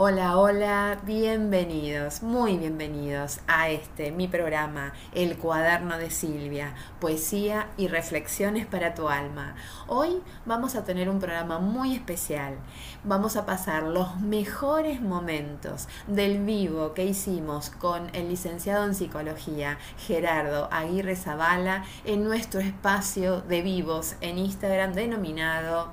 [0.00, 7.88] Hola, hola, bienvenidos, muy bienvenidos a este, mi programa, El cuaderno de Silvia, poesía y
[7.88, 9.56] reflexiones para tu alma.
[9.88, 12.54] Hoy vamos a tener un programa muy especial.
[13.02, 19.78] Vamos a pasar los mejores momentos del vivo que hicimos con el licenciado en psicología
[20.06, 25.88] Gerardo Aguirre Zavala en nuestro espacio de vivos en Instagram denominado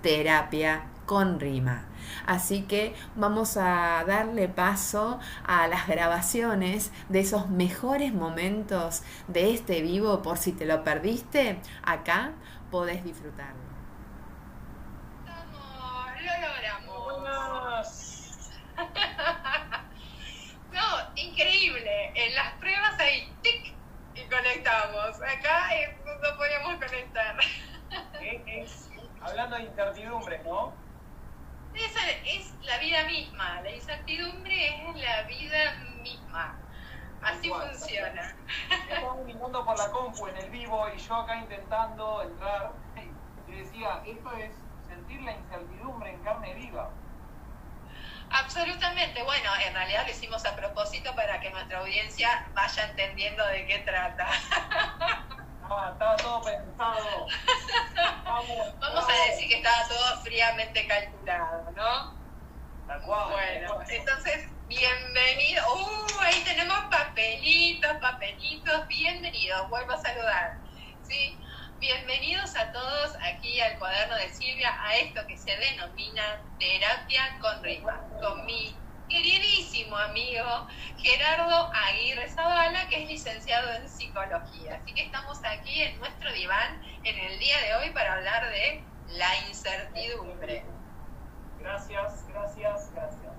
[0.00, 1.86] Terapia con Rima.
[2.24, 9.82] Así que vamos a darle paso a las grabaciones de esos mejores momentos de este
[9.82, 12.30] vivo por si te lo perdiste, acá
[12.70, 13.58] podés disfrutarlo.
[16.14, 17.18] lo logramos.
[20.72, 22.12] no, increíble.
[22.14, 23.74] En las pruebas hay tic
[24.14, 25.16] y conectamos.
[25.16, 27.36] Acá eh, no podíamos conectar.
[29.22, 30.89] hablando de incertidumbre, ¿no?
[31.74, 36.58] Esa es la vida misma, la incertidumbre es la vida misma.
[37.22, 38.34] Así funciona.
[38.88, 42.72] Estamos mirando por la compu en el vivo y yo acá intentando entrar
[43.46, 44.52] y decía, esto es
[44.88, 46.90] sentir la incertidumbre en carne viva.
[48.30, 53.66] Absolutamente, bueno, en realidad lo hicimos a propósito para que nuestra audiencia vaya entendiendo de
[53.66, 54.28] qué trata.
[55.72, 57.26] Ah, estaba todo pensado.
[58.80, 62.14] Vamos, a decir que estaba todo fríamente calculado, ¿no?
[62.88, 63.30] Tal cual.
[63.30, 65.62] Bueno, entonces, bienvenido.
[65.72, 68.88] Uh, ahí tenemos papelitos, papelitos.
[68.88, 70.58] Bienvenidos, vuelvo a saludar.
[71.04, 71.38] ¿Sí?
[71.78, 77.62] Bienvenidos a todos aquí al cuaderno de Silvia, a esto que se denomina terapia con
[77.62, 78.74] rima, con mi
[79.10, 84.76] queridísimo amigo Gerardo Aguirre Zavala, que es licenciado en psicología.
[84.76, 88.82] Así que estamos aquí en nuestro diván en el día de hoy para hablar de
[89.08, 90.64] la incertidumbre.
[91.58, 93.32] Gracias, gracias, gracias.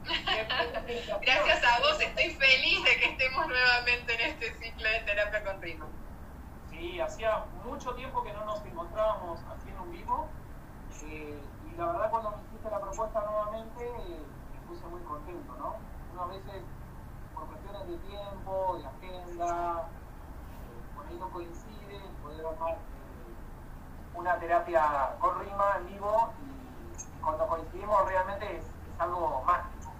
[1.22, 5.62] gracias a vos, estoy feliz de que estemos nuevamente en este ciclo de terapia con
[5.62, 5.86] ritmo.
[6.68, 10.28] Sí, hacía mucho tiempo que no nos encontrábamos haciendo un vivo
[11.04, 11.38] eh,
[11.70, 13.84] y la verdad cuando me hiciste la propuesta nuevamente
[14.70, 15.76] puse muy contento, ¿no?
[16.12, 16.62] Uno a veces,
[17.34, 24.38] por cuestiones de tiempo, de agenda, eh, por ahí no coincide, poder armar eh, una
[24.38, 28.64] terapia con rima en vivo y, cuando coincidimos realmente es,
[28.98, 29.92] algo mágico.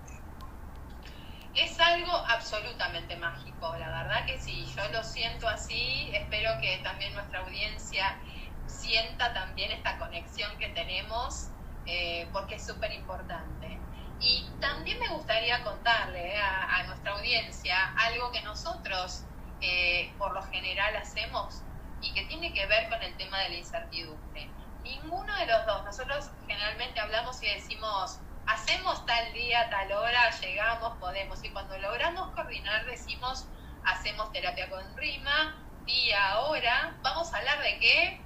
[1.54, 7.12] Es algo absolutamente mágico, la verdad que sí, yo lo siento así, espero que también
[7.14, 8.20] nuestra audiencia
[8.66, 11.48] sienta también esta conexión que tenemos,
[11.86, 13.80] eh, porque es súper importante.
[14.20, 19.25] Y también me gustaría contarle eh, a, nuestra audiencia algo que nosotros
[19.62, 21.62] eh, por lo general hacemos
[22.03, 24.48] y que tiene que ver con el tema de la incertidumbre.
[24.82, 30.97] Ninguno de los dos, nosotros generalmente hablamos y decimos, hacemos tal día, tal hora, llegamos,
[30.98, 31.42] podemos.
[31.44, 33.47] Y cuando logramos coordinar decimos,
[33.84, 38.20] hacemos terapia con rima, día, hora, vamos a hablar de qué?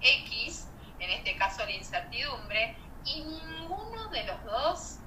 [0.00, 0.68] X,
[0.98, 4.98] en este caso la incertidumbre, y ninguno de los dos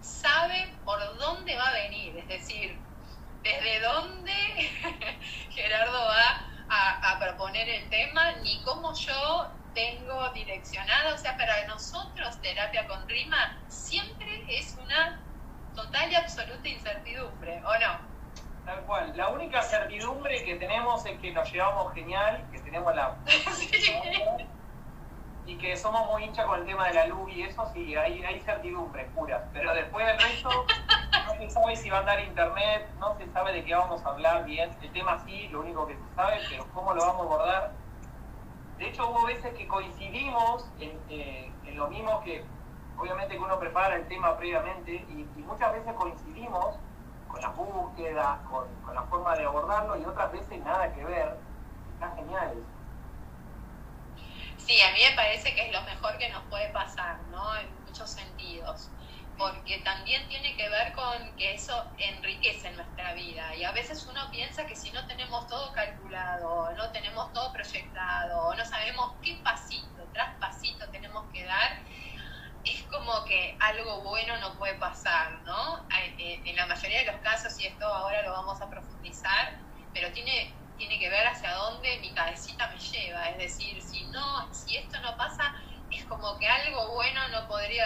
[0.00, 2.78] sabe por dónde va a venir, es decir,
[3.42, 4.32] desde dónde
[5.50, 12.40] Gerardo va a, proponer el tema, ni cómo yo tengo direccionado, o sea, para nosotros
[12.40, 15.20] terapia con rima siempre es una
[15.74, 18.10] total y absoluta incertidumbre, ¿o no?
[18.64, 19.16] Tal cual.
[19.16, 23.16] La única certidumbre que tenemos es que nos llevamos genial, que tenemos la...
[25.50, 28.22] y que somos muy hinchas con el tema de la luz y eso, sí, hay,
[28.22, 29.48] hay certidumbre pura.
[29.52, 30.48] Pero después del resto,
[31.26, 34.10] no se sabe si va a andar internet, no se sabe de qué vamos a
[34.10, 34.70] hablar bien.
[34.80, 37.72] El tema sí, lo único que se sabe, pero cómo lo vamos a abordar.
[38.78, 42.44] De hecho, hubo veces que coincidimos en, eh, lo mismo que,
[42.96, 46.76] obviamente, que uno prepara el tema previamente, y, muchas veces coincidimos
[47.26, 51.36] con las búsquedas, con, con la forma de abordarlo, y otras veces nada que ver.
[51.94, 52.79] Está genial eso.
[54.66, 57.56] Sí, a mí me parece que es lo mejor que nos puede pasar, ¿no?
[57.56, 58.90] En muchos sentidos,
[59.36, 64.30] porque también tiene que ver con que eso enriquece nuestra vida y a veces uno
[64.30, 70.08] piensa que si no tenemos todo calculado, no tenemos todo proyectado, no sabemos qué pasito
[70.12, 71.82] tras pasito tenemos que dar,
[72.64, 75.88] es como que algo bueno no puede pasar, ¿no?
[76.18, 79.58] Eh, en la mayoría de los casos, y esto ahora lo vamos a profundizar,
[79.94, 83.28] pero tiene tiene que ver hacia dónde mi cabecita me lleva.
[83.28, 85.44] Es decir, si no, si esto no pasa,
[85.90, 87.84] es como que algo bueno no podría,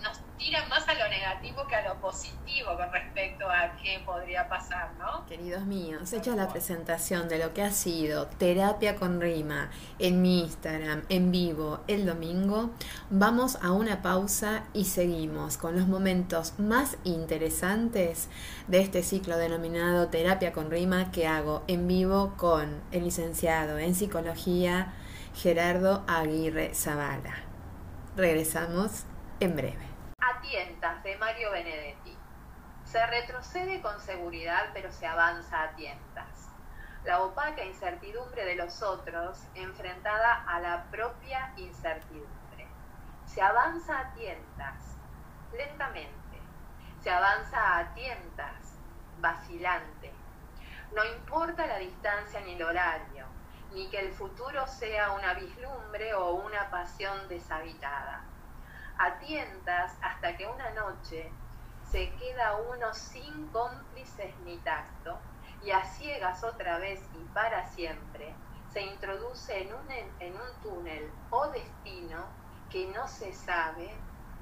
[0.00, 4.00] nos tira más a lo negativo negativo que a lo positivo con respecto a qué
[4.04, 5.26] podría pasar, ¿no?
[5.26, 10.40] Queridos míos, hecha la presentación de lo que ha sido terapia con rima en mi
[10.40, 12.70] Instagram en vivo el domingo,
[13.10, 18.28] vamos a una pausa y seguimos con los momentos más interesantes
[18.66, 23.94] de este ciclo denominado terapia con rima que hago en vivo con el licenciado en
[23.94, 24.94] psicología
[25.34, 27.34] Gerardo Aguirre Zavala.
[28.16, 29.04] Regresamos
[29.38, 29.89] en breve.
[30.50, 32.18] De Mario Benedetti.
[32.84, 36.48] Se retrocede con seguridad, pero se avanza a tientas.
[37.04, 42.66] La opaca incertidumbre de los otros enfrentada a la propia incertidumbre.
[43.26, 44.96] Se avanza a tientas,
[45.52, 46.40] lentamente.
[47.00, 48.76] Se avanza a tientas,
[49.20, 50.12] vacilante.
[50.96, 53.26] No importa la distancia ni el horario,
[53.72, 58.24] ni que el futuro sea una vislumbre o una pasión deshabitada
[59.00, 61.32] a tientas hasta que una noche
[61.90, 65.18] se queda uno sin cómplices ni tacto
[65.62, 68.34] y a ciegas otra vez y para siempre
[68.70, 72.26] se introduce en un, en un túnel o destino
[72.70, 73.90] que no se sabe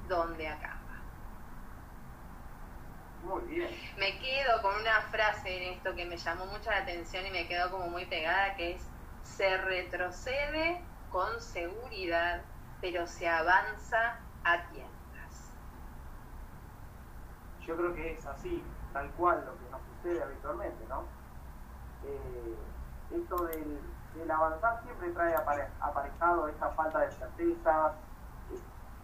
[0.09, 0.75] dónde acaba.
[3.23, 3.69] Muy bien.
[3.97, 7.47] Me quedo con una frase en esto que me llamó mucho la atención y me
[7.47, 8.83] quedó como muy pegada, que es,
[9.23, 12.41] se retrocede con seguridad,
[12.81, 15.51] pero se avanza a tiendas.
[17.61, 18.63] Yo creo que es así,
[18.93, 21.03] tal cual lo que nos sucede habitualmente, ¿no?
[22.05, 22.57] Eh,
[23.11, 27.93] esto del, avanzar siempre trae aparejado esta falta de certezas,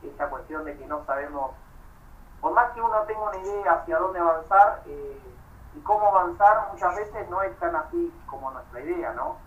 [0.03, 1.51] esta cuestión de que no sabemos,
[2.41, 5.21] por más que uno tenga una idea hacia dónde avanzar, eh,
[5.75, 9.38] y cómo avanzar muchas veces no es tan así como nuestra idea, ¿no?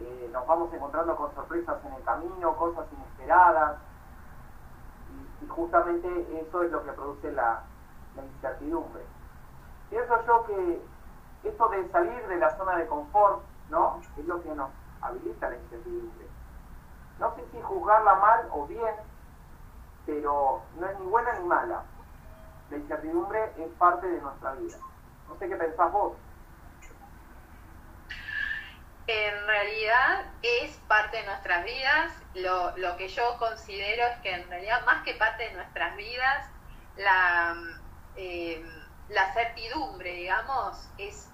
[0.00, 3.76] Eh, nos vamos encontrando con sorpresas en el camino, cosas inesperadas,
[5.44, 7.62] y justamente eso es lo que produce la,
[8.16, 9.02] incertidumbre.
[9.90, 10.82] Pienso yo que
[11.42, 14.00] esto de salir de la zona de confort, ¿no?
[14.16, 14.70] Es lo que nos
[15.02, 16.26] habilita la incertidumbre.
[17.18, 18.94] No sé si juzgarla mal o bien,
[20.06, 21.82] pero no es ni buena ni mala.
[22.70, 24.78] La incertidumbre es parte de nuestra vida.
[25.28, 26.12] No sé qué pensás vos.
[29.06, 32.12] En realidad es parte de nuestras vidas.
[32.34, 36.48] Lo, lo, que yo considero es que en realidad más que parte de nuestras vidas,
[36.96, 37.54] la,
[38.16, 38.64] eh,
[39.10, 41.28] la certidumbre, digamos, es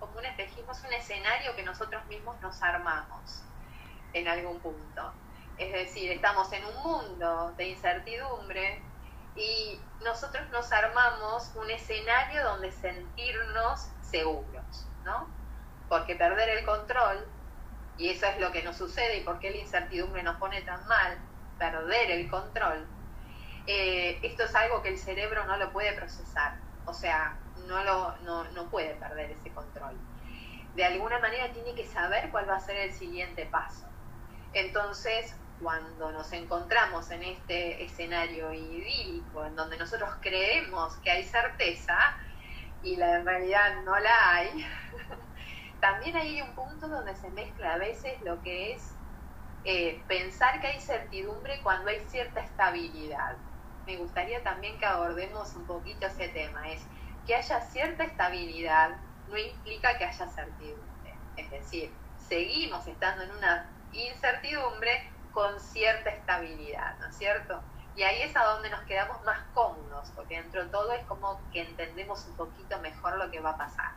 [0.00, 3.42] como un espejismo, es un escenario que nosotros mismos nos armamos
[4.14, 5.12] en algún punto.
[5.58, 8.80] Es decir, estamos en un mundo de incertidumbre
[9.36, 15.37] y nosotros nos armamos un escenario donde sentirnos seguros, ¿no?
[15.88, 17.26] Porque perder el control,
[17.96, 20.86] y eso es lo que nos sucede y por qué la incertidumbre nos pone tan
[20.86, 21.18] mal,
[21.58, 22.86] perder el control,
[23.66, 26.56] eh, esto es algo que el cerebro no lo puede procesar,
[26.86, 27.36] o sea,
[27.66, 29.96] no, lo, no, no puede perder ese control.
[30.74, 33.86] De alguna manera tiene que saber cuál va a ser el siguiente paso.
[34.52, 42.16] Entonces, cuando nos encontramos en este escenario idílico, en donde nosotros creemos que hay certeza
[42.82, 44.66] y la, en realidad no la hay,
[45.80, 48.94] también hay un punto donde se mezcla a veces lo que es
[49.64, 53.36] eh, pensar que hay certidumbre cuando hay cierta estabilidad.
[53.86, 56.82] Me gustaría también que abordemos un poquito ese tema, es
[57.26, 58.96] que haya cierta estabilidad
[59.28, 61.14] no implica que haya certidumbre.
[61.36, 61.92] Es decir,
[62.28, 67.62] seguimos estando en una incertidumbre con cierta estabilidad, ¿no es cierto?
[67.94, 71.40] Y ahí es a donde nos quedamos más cómodos, porque dentro de todo es como
[71.52, 73.92] que entendemos un poquito mejor lo que va a pasar.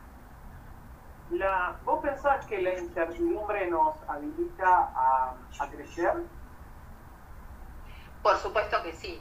[1.32, 6.12] La, ¿Vos pensás que la incertidumbre nos habilita a, crecer?
[8.22, 9.20] Por supuesto que sí.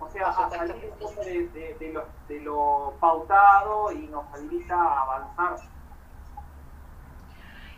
[0.00, 5.56] O sea, a salir de, de, lo, de lo pautado y nos habilita a avanzar.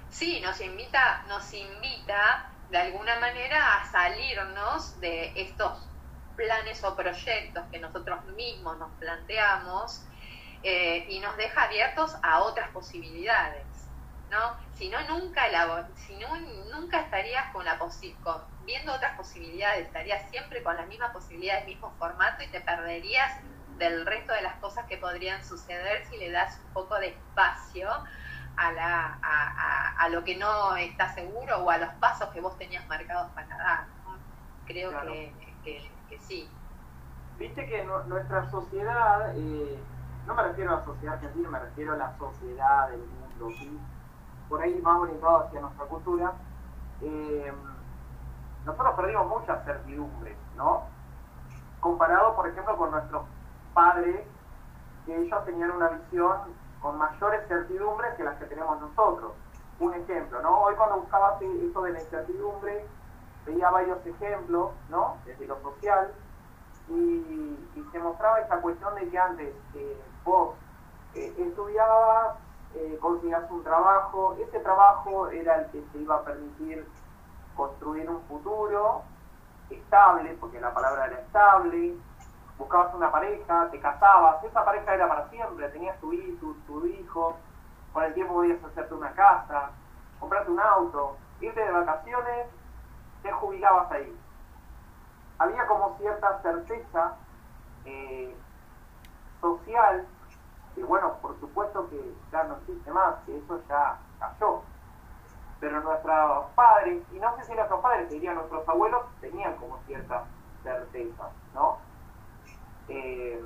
[0.08, 5.88] Sí, nos invita, nos invita de alguna manera a salirnos de estos
[6.36, 10.06] planes o proyectos que nosotros mismos nos planteamos
[10.64, 13.66] eh, y nos deja abiertos a otras posibilidades,
[14.30, 14.56] ¿no?
[14.74, 15.42] Si no, nunca,
[15.96, 16.36] si no,
[16.72, 17.90] nunca estarías con la con,
[18.64, 23.40] viendo otras posibilidades, estarías siempre con la misma posibilidad, el mismo formato y te perderías
[23.76, 27.88] del resto de las cosas que podrían suceder si le das un poco de espacio
[28.56, 29.18] a, la,
[29.98, 33.56] a, lo que no está seguro o a los pasos que vos tenías marcados para
[33.56, 33.84] dar.
[34.66, 35.32] Creo que,
[35.64, 36.48] que, sí.
[37.38, 39.34] Viste que nuestra sociedad...
[39.36, 39.78] Eh
[40.26, 43.80] no me refiero a la sociedad argentina, me refiero a la sociedad del mundo, ¿sí?
[44.48, 46.32] por ahí más orientado hacia nuestra cultura,
[47.00, 47.52] eh,
[48.64, 50.82] nosotros perdimos muchas certidumbres, ¿no?
[51.80, 53.22] Comparado, por ejemplo, con nuestros
[53.74, 54.24] padres
[55.06, 56.38] que ellos tenían una visión
[56.80, 59.32] con mayores certidumbres que las que tenemos nosotros.
[59.80, 60.60] Un ejemplo, ¿no?
[60.60, 62.86] Hoy cuando buscaba eso de la incertidumbre,
[63.46, 65.16] veía varios ejemplos, ¿no?
[65.24, 66.12] Desde lo social,
[66.88, 67.58] y,
[67.90, 70.54] se mostraba esa cuestión de que antes eh, vos
[71.14, 72.36] eh, estudiabas,
[72.74, 76.86] eh, conseguías un trabajo, ese trabajo era el que te iba a permitir
[77.56, 79.02] construir un futuro
[79.68, 81.96] estable, porque la palabra era estable,
[82.58, 87.36] buscabas una pareja, te casabas, esa pareja era para siempre, tenías tu hijo, tu, hijo,
[87.92, 89.70] con el tiempo podías hacerte una casa,
[90.18, 92.46] comprarte un auto, irte de vacaciones,
[93.22, 94.16] te jubilabas ahí.
[95.38, 97.16] Había como cierta certeza
[97.84, 98.34] eh,
[99.42, 100.06] social,
[100.74, 104.62] que bueno, por supuesto que ya no existe más, que eso ya cayó.
[105.60, 110.24] Pero nuestros padres, y no sé si nuestros padres, dirían nuestros abuelos, tenían como cierta
[110.62, 111.78] certeza, ¿no?
[112.88, 113.44] Eh,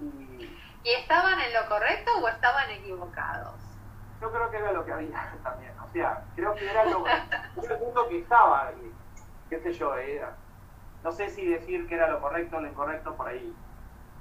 [0.00, 0.58] y...
[0.84, 3.60] estaban en lo correcto o estaban equivocados?
[4.20, 5.72] Yo creo que era lo que había también.
[5.78, 8.92] O sea, creo que era lo, el punto que estaba, y,
[9.50, 10.34] qué sé yo, era,
[11.04, 13.54] no sé si decir que era lo correcto o lo incorrecto, por ahí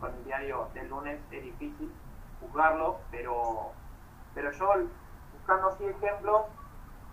[0.02, 1.94] con el diario del lunes es difícil
[2.42, 3.72] juzgarlo, pero,
[4.34, 4.74] pero yo
[5.34, 6.42] buscando así ejemplos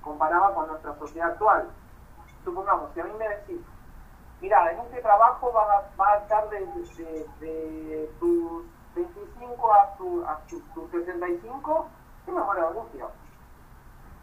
[0.00, 1.68] comparaba con nuestra sociedad actual.
[2.42, 3.60] Supongamos, si a mí me decís,
[4.40, 8.64] mira, en este trabajo va, va a estar desde de, tus
[8.94, 11.86] 25 a, tu, a tus 65,
[12.24, 13.04] ¿qué me muero de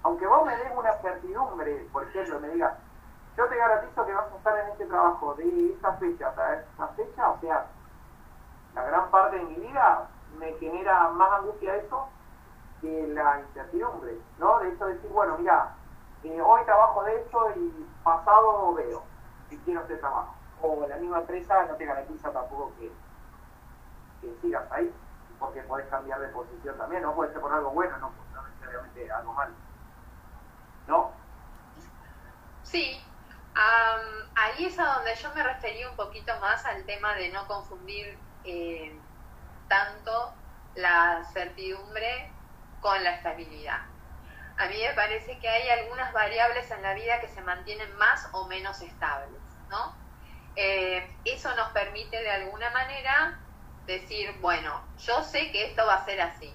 [0.04, 2.74] Aunque vos me des una certidumbre, por ejemplo, me digas,
[3.38, 6.88] yo te garantizo que vas a estar en este trabajo de esta fecha hasta esta
[6.88, 7.68] fecha, o sea,
[9.36, 12.10] de mi vida me genera más angustia eso
[12.82, 14.60] que la incertidumbre, ¿no?
[14.60, 15.76] De hecho decir, bueno, mira,
[16.24, 19.04] eh, hoy trabajo de esto y pasado veo
[19.50, 20.36] si quiero hacer trabajo.
[20.62, 22.92] O la misma empresa no te garantiza tampoco que,
[24.22, 24.94] que sigas ahí,
[25.40, 29.12] porque puedes cambiar de posición también, no puede ser por algo bueno, no, no necesariamente
[29.12, 29.54] algo malo.
[30.88, 31.12] ¿No?
[32.64, 33.02] Sí,
[33.56, 38.18] ahí es a donde yo me referí un poquito más al tema de no confundir
[38.44, 39.00] eh,
[39.68, 40.34] tanto
[40.76, 42.32] la certidumbre
[42.82, 43.82] con la estabilidad.
[44.58, 48.30] A mí me parece que hay algunas variables en la vida que se mantienen más
[48.32, 49.96] o menos estables, ¿no?
[50.56, 53.40] Eh, eso nos permite de alguna manera
[53.86, 56.54] decir, bueno, yo sé que esto va a ser así,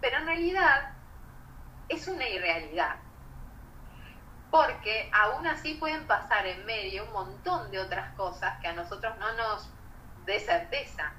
[0.00, 0.90] pero en realidad
[1.88, 2.96] es una irrealidad
[4.54, 9.12] porque aún así pueden pasar en medio un montón de otras cosas que a nosotros
[9.18, 9.68] no nos
[10.26, 11.12] dé certeza.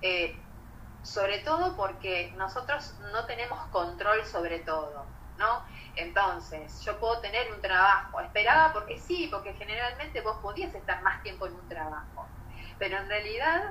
[0.00, 0.40] Eh,
[1.02, 5.62] sobre todo porque nosotros no tenemos control sobre todo, ¿no?
[5.96, 11.22] Entonces, yo puedo tener un trabajo, esperaba porque sí, porque generalmente vos podías estar más
[11.22, 12.28] tiempo en un trabajo,
[12.78, 13.62] pero en realidad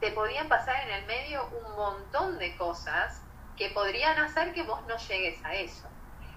[0.00, 3.22] te podían pasar en el medio un montón de cosas
[3.56, 5.88] que podrían hacer que vos no llegues a eso.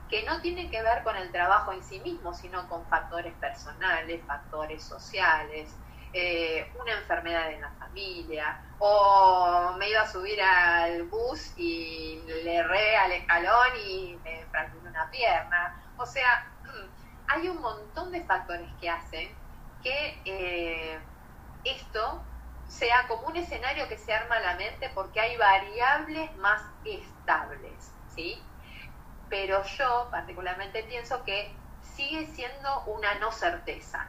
[0.10, 4.26] Que no tiene que ver con el trabajo en sí mismo, sino con factores personales,
[4.26, 5.76] factores sociales,
[6.14, 12.56] eh, una enfermedad en la familia, o me iba a subir al bus y le
[12.56, 15.82] erré al escalón y me fracturé una pierna.
[15.98, 16.52] O sea,
[17.28, 19.30] hay un montón de factores que hacen
[19.84, 21.00] que eh,
[21.64, 22.24] esto
[22.68, 27.92] sea como un escenario que se arma a la mente porque hay variables más estables,
[28.14, 28.44] ¿sí?
[29.30, 34.08] pero yo particularmente pienso que sigue siendo una no certeza.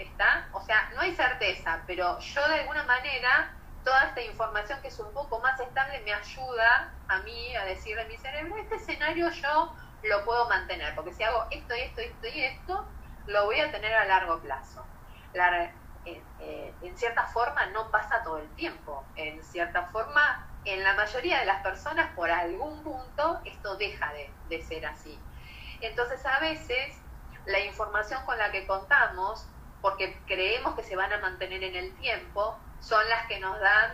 [0.00, 0.48] ¿Está?
[0.52, 3.52] O sea, no hay certeza, pero yo de alguna manera,
[3.84, 8.02] toda esta información que es un poco más estable me ayuda a mí a decirle
[8.02, 12.26] a mi cerebro, este escenario yo lo puedo mantener, porque si hago esto esto esto
[12.28, 12.88] y esto,
[13.26, 14.86] lo voy a tener a largo plazo.
[16.06, 20.94] Eh, eh, en cierta forma no pasa todo el tiempo, en cierta forma en la
[20.94, 24.10] mayoría de las personas por algún punto esto deja
[24.48, 25.18] de, ser así.
[25.82, 26.96] Entonces a veces
[27.44, 29.46] la información con la que contamos,
[29.80, 33.92] porque creemos que se van a mantener en el tiempo, son las que nos dan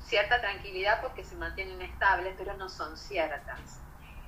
[0.00, 3.80] cierta tranquilidad porque se mantienen estables, pero no son ciertas.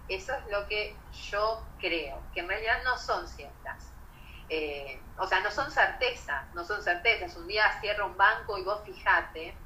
[0.08, 0.96] Eso es lo que
[1.30, 3.92] yo creo, que en realidad no son ciertas.
[4.48, 7.36] Eh, o sea, no son certezas, no son certezas.
[7.36, 9.56] Un día cierra un banco y vos fijate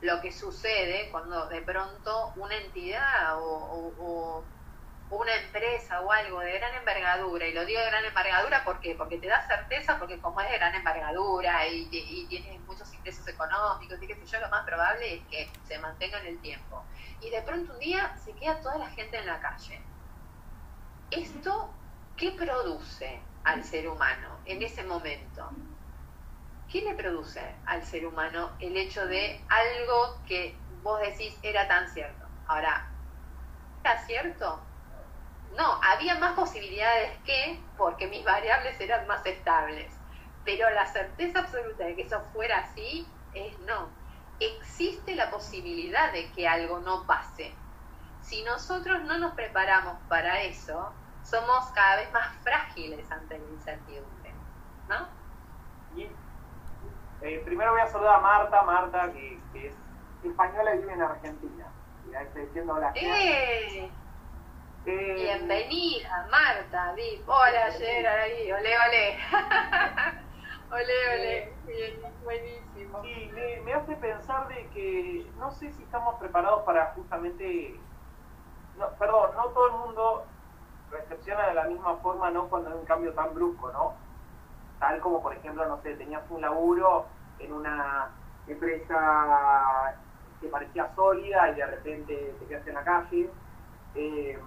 [0.00, 4.44] lo que sucede cuando de pronto una entidad o,
[5.16, 9.18] una empresa o algo de gran envergadura, y lo digo de gran envergadura porque porque
[9.18, 14.02] te da certeza, porque como es de gran envergadura y, y tienes muchos ingresos económicos
[14.02, 16.84] y qué sé yo, lo más probable es que se mantenga en el tiempo.
[17.20, 19.80] Y de pronto un día se queda toda la gente en la calle.
[21.10, 21.70] ¿Esto
[22.16, 25.50] qué produce al ser humano en ese momento?
[26.74, 31.88] ¿qué le produce al ser humano el hecho de algo que vos decís era tan
[31.88, 32.26] cierto?
[32.48, 32.88] Ahora,
[33.84, 34.60] ¿era cierto?
[35.56, 39.92] No, había más posibilidades que porque mis variables eran más estables.
[40.44, 43.88] Pero la certeza absoluta de que eso fuera así es no.
[44.40, 47.54] Existe la posibilidad de que algo no pase.
[48.20, 50.92] Si nosotros no nos preparamos para eso,
[51.22, 54.34] somos cada vez más frágiles ante la incertidumbre.
[54.88, 55.24] ¿No?
[57.22, 59.74] Eh, primero voy a saludar a Marta, Marta, que, es
[60.22, 61.66] española y vive en Argentina.
[62.10, 62.92] Y ahí estoy diciendo hola.
[62.96, 63.90] ¡Eh!
[65.34, 67.28] Bienvenida, Marta, Dip.
[67.28, 69.18] Hola, Gerard, ahí, ole, ole.
[70.70, 71.52] ole, ole.
[71.66, 73.02] Bien, buenísimo.
[73.02, 73.32] Sí,
[73.64, 77.74] me, hace pensar de que no sé si estamos preparados para justamente.
[78.78, 80.24] No, perdón, no todo el mundo
[80.92, 82.48] recepciona de la misma forma, ¿no?
[82.48, 83.94] Cuando hay un cambio tan brusco, ¿no?
[84.78, 87.06] Tal como, por ejemplo, no sé, tenías un laburo
[87.40, 88.08] en una
[88.46, 89.96] empresa
[90.40, 93.30] que parecía sólida y de repente te quedaste en la calle.
[93.96, 94.38] Eh,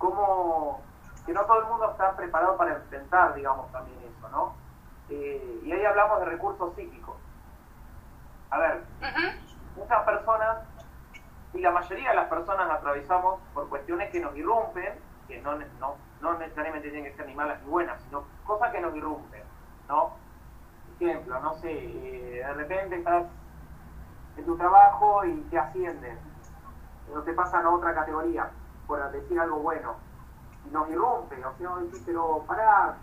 [0.00, 0.80] cómo
[1.26, 4.54] que no todo el mundo está preparado para enfrentar, digamos, también eso, ¿no?
[5.10, 7.16] Eh, y ahí hablamos de recursos psíquicos.
[8.48, 8.82] A ver,
[9.76, 10.58] muchas personas,
[11.52, 14.94] y la mayoría de las personas atravesamos por cuestiones que nos irrumpen,
[15.28, 18.80] que no, no, no necesariamente tienen que ser ni malas ni buenas, sino cosas que
[18.80, 19.42] nos irrumpen,
[19.88, 20.16] ¿no?
[20.98, 23.26] Ejemplo, no sé, eh, de repente estás
[24.36, 26.18] en tu trabajo y te ascienden,
[27.06, 28.50] pero te pasan a otra categoría
[28.90, 29.94] por decir algo bueno,
[30.66, 32.96] y nos irrumpe, o sea, decir, pero pará,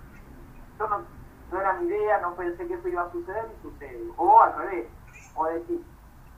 [0.77, 4.11] yo no, era mi idea, no pensé que eso iba a suceder y sucede.
[4.17, 4.89] O al revés,
[5.33, 5.81] o decir,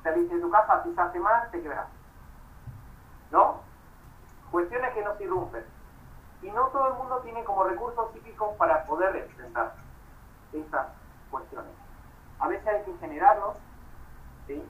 [0.04, 1.88] saliste de tu casa, pisaste mal, te quebrás.
[3.32, 3.62] ¿No?
[4.52, 5.66] Cuestiones que nos irrumpen.
[6.44, 9.74] Y no todo el mundo tiene como recursos psíquicos para poder enfrentar
[10.54, 10.90] estas
[11.32, 11.72] cuestiones.
[12.38, 13.58] A veces hay que generarlos,
[14.46, 14.64] ¿sí?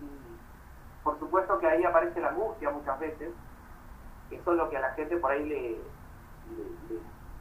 [0.00, 0.38] Y
[1.04, 3.30] por supuesto que ahí aparece la angustia muchas veces,
[4.30, 5.80] eso es lo que a la gente por ahí le,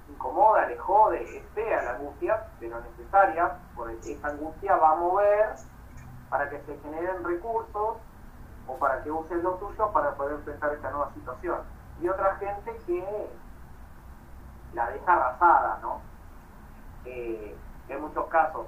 [0.09, 5.55] incomoda, le jode, es fea la angustia, pero necesaria, porque esa angustia va a mover
[6.29, 7.97] para que se generen recursos
[8.67, 11.59] o para que usen los tuyos para poder enfrentar esta nueva situación.
[12.01, 13.29] Y otra gente que
[14.73, 16.01] la deja arrasada, ¿no?
[17.05, 17.55] Eh,
[17.89, 18.67] en muchos casos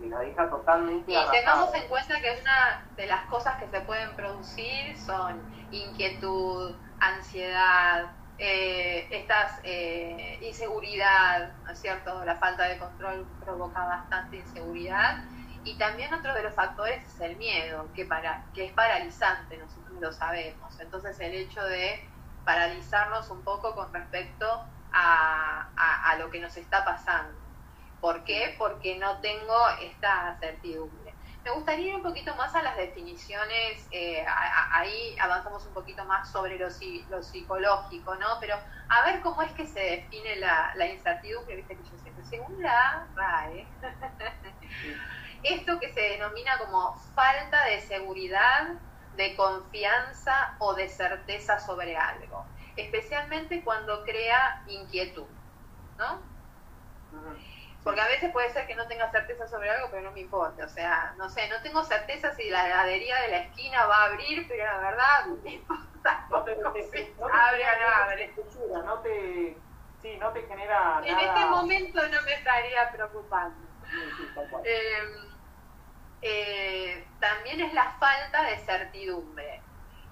[0.00, 3.80] y la deja totalmente y tengamos en cuenta que una de las cosas que se
[3.82, 12.24] pueden producir son inquietud, ansiedad, eh, estas eh, inseguridad, ¿no es cierto?
[12.24, 15.24] La falta de control provoca bastante inseguridad.
[15.64, 19.98] Y también otro de los factores es el miedo, que, para, que es paralizante, nosotros
[20.00, 20.78] lo sabemos.
[20.80, 22.06] Entonces el hecho de
[22.44, 24.46] paralizarnos un poco con respecto
[24.92, 27.38] a, a lo que nos está pasando.
[28.00, 28.54] ¿Por qué?
[28.58, 31.03] Porque no tengo esta certidumbre.
[31.44, 34.24] Me gustaría ir un poquito más a las definiciones, eh,
[34.72, 36.68] ahí avanzamos un poquito más sobre lo,
[37.10, 38.38] lo, psicológico, ¿no?
[38.40, 38.56] Pero
[38.88, 43.06] a ver cómo es que se define la, incertidumbre, viste que yo siempre, según la
[43.14, 43.66] RAE,
[45.42, 48.68] esto que se denomina como falta de seguridad,
[49.16, 55.26] de confianza o de certeza sobre algo, especialmente cuando crea inquietud,
[55.98, 56.22] ¿no?
[57.84, 60.64] Porque a veces puede ser que no tenga certeza sobre algo, pero no me importa.
[60.64, 64.04] O sea, no sé, no tengo certeza si la heladería de la esquina va a
[64.06, 65.84] abrir, pero la verdad me importa.
[66.30, 68.34] No te, abre o no abre.
[68.84, 69.56] No te,
[70.02, 73.66] sí, no te genera En este momento no me estaría preocupando.
[74.64, 75.34] Em,
[76.20, 79.62] eh, también es la falta de certidumbre.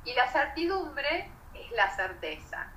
[0.04, 2.71] Y la certidumbre es la certeza.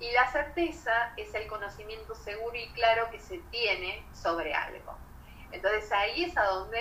[0.00, 4.96] Y la certeza es el conocimiento seguro y claro que se tiene sobre algo.
[5.50, 6.80] Entonces ahí es a donde,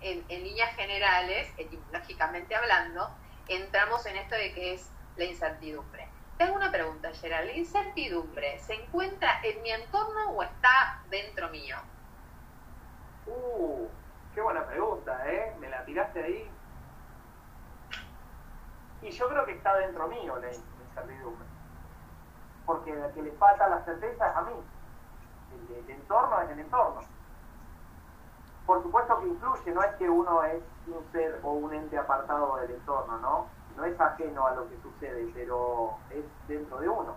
[0.00, 3.10] en, líneas generales, etimológicamente hablando,
[3.48, 6.08] entramos en esto de que es la incertidumbre.
[6.38, 7.48] Tengo una pregunta, Gerald.
[7.48, 11.76] ¿La incertidumbre se encuentra en mi entorno o está dentro mío?
[13.26, 13.86] Uh,
[14.34, 15.54] qué buena pregunta, ¿eh?
[15.58, 16.50] Me la tiraste ahí.
[19.02, 21.45] Y yo creo que está dentro mío la incertidumbre
[22.66, 24.52] porque el que le falta la certeza es a mí.
[25.70, 27.00] El, entorno es el entorno.
[28.66, 32.56] Por supuesto que influye, no es que uno es un ser o un ente apartado
[32.56, 33.46] del entorno, ¿no?
[33.76, 37.14] No es ajeno a lo que sucede, pero es dentro de uno.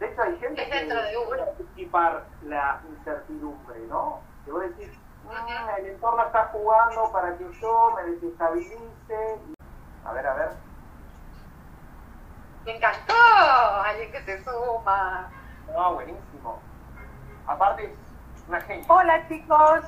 [0.00, 4.20] De hecho, hay gente que puede anticipar la incertidumbre, ¿no?
[4.44, 4.90] Que vos decís,
[5.24, 9.38] mm, el entorno está jugando para que yo me desestabilice.
[10.04, 10.50] A ver, a ver,
[12.64, 13.14] me encantó,
[13.84, 15.30] alguien que se suma.
[15.72, 16.60] No, buenísimo.
[17.46, 17.94] Aparte,
[18.88, 19.80] Hola chicos.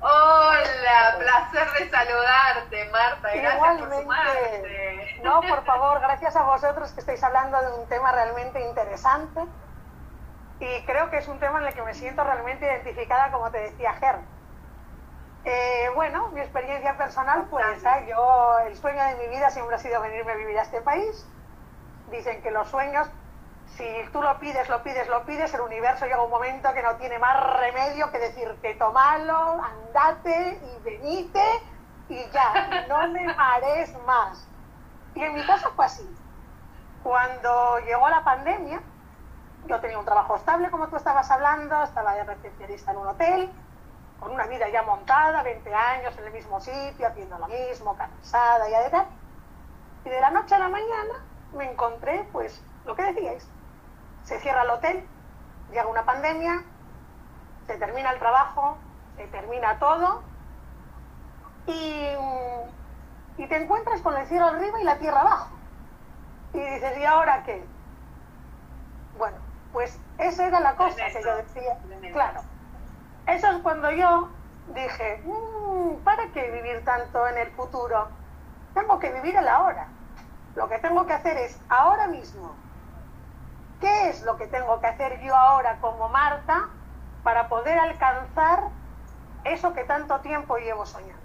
[0.00, 3.28] Hola, placer de saludarte, Marta.
[3.28, 3.94] Gracias Igualmente.
[3.94, 5.20] por sumarte.
[5.22, 9.44] No, por favor, gracias a vosotros que estáis hablando de un tema realmente interesante.
[10.60, 13.58] Y creo que es un tema en el que me siento realmente identificada, como te
[13.58, 14.16] decía Ger.
[15.44, 18.08] Eh, bueno, mi experiencia personal, pues ¿sabes?
[18.08, 21.26] yo, el sueño de mi vida siempre ha sido venirme a vivir a este país.
[22.10, 23.08] Dicen que los sueños,
[23.76, 26.96] si tú lo pides, lo pides, lo pides, el universo llega un momento que no
[26.96, 31.42] tiene más remedio que decirte, tomalo, andate y venite
[32.08, 34.46] y ya, no me marees más.
[35.14, 36.08] Y en mi caso fue así.
[37.02, 38.80] Cuando llegó la pandemia,
[39.66, 43.50] yo tenía un trabajo estable, como tú estabas hablando, estaba de recepcionista en un hotel,
[44.18, 48.68] con una vida ya montada, 20 años en el mismo sitio, haciendo lo mismo, cansada
[48.68, 49.06] y tal.
[50.04, 53.48] Y de la noche a la mañana me encontré, pues, lo que decíais.
[54.24, 55.04] Se cierra el hotel,
[55.70, 56.62] llega una pandemia,
[57.66, 58.76] se termina el trabajo,
[59.16, 60.22] se termina todo
[61.66, 62.06] y,
[63.36, 65.50] y te encuentras con el cielo arriba y la tierra abajo.
[66.52, 67.64] Y dices, ¿y ahora qué?
[69.18, 69.36] Bueno,
[69.72, 71.78] pues esa era la cosa que yo decía.
[72.12, 72.40] Claro,
[73.26, 74.28] eso es cuando yo
[74.74, 78.08] dije, mmm, ¿para qué vivir tanto en el futuro?
[78.74, 79.86] Tengo que vivir el ahora.
[80.54, 82.54] Lo que tengo que hacer es ahora mismo.
[83.80, 86.68] ¿Qué es lo que tengo que hacer yo ahora como Marta
[87.24, 88.64] para poder alcanzar
[89.44, 91.20] eso que tanto tiempo llevo soñando?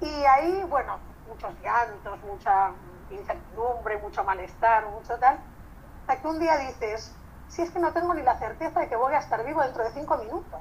[0.00, 2.70] Y ahí, bueno, muchos llantos, mucha
[3.10, 5.38] incertidumbre, mucho malestar, mucho tal,
[6.00, 7.14] hasta que un día dices,
[7.48, 9.84] si es que no tengo ni la certeza de que voy a estar vivo dentro
[9.84, 10.60] de cinco minutos.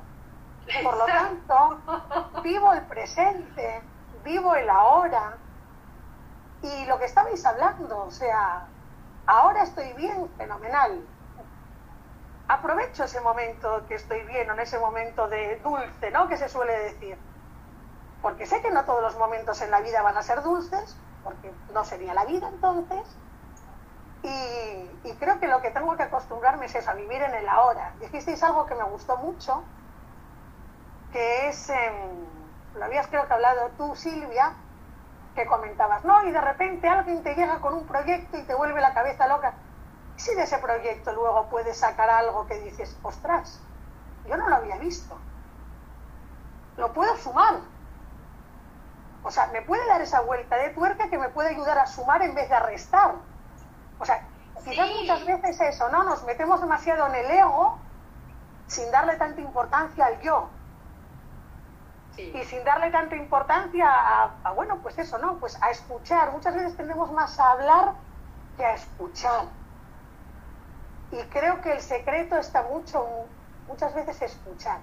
[0.83, 3.81] Por lo tanto, vivo el presente,
[4.23, 5.37] vivo el ahora.
[6.61, 8.67] Y lo que estabais hablando, o sea,
[9.25, 11.05] ahora estoy bien, fenomenal.
[12.47, 16.27] Aprovecho ese momento que estoy bien, en ese momento de dulce, ¿no?
[16.27, 17.17] Que se suele decir.
[18.21, 21.53] Porque sé que no todos los momentos en la vida van a ser dulces, porque
[21.73, 23.07] no sería la vida entonces.
[24.23, 27.93] Y, creo que lo que tengo que acostumbrarme es eso, a vivir en el ahora.
[27.99, 29.63] Dijisteis algo que me gustó mucho,
[31.11, 31.91] que es, eh,
[32.75, 34.53] lo habías creo que hablado tú, Silvia,
[35.39, 36.21] que comentabas, ¿no?
[36.25, 39.53] Y de repente alguien te llega con un proyecto y te vuelve la cabeza loca.
[40.17, 43.61] ¿Y si de ese proyecto luego puedes sacar algo que dices, ostras,
[44.27, 45.17] yo no lo había visto?
[46.75, 47.55] Lo puedo sumar.
[49.23, 52.21] O sea, me puede dar esa vuelta de tuerca que me puede ayudar a sumar
[52.21, 53.15] en vez de a restar.
[53.97, 54.27] O sea,
[54.65, 54.95] quizás sí.
[54.99, 56.03] muchas veces eso, ¿no?
[56.03, 57.77] Nos metemos demasiado en el ego
[58.67, 60.49] sin darle tanta importancia al yo.
[62.15, 62.31] Sí.
[62.35, 65.39] Y sin darle tanta importancia a, a, bueno, pues eso, ¿no?
[65.39, 66.31] Pues a escuchar.
[66.31, 67.93] Muchas veces tendemos más a hablar
[68.57, 69.45] que a escuchar.
[71.11, 73.05] Y creo que el secreto está mucho,
[73.67, 74.79] muchas veces escuchar.